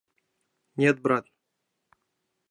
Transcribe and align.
Нет, 0.77 0.99
брат! 0.99 1.25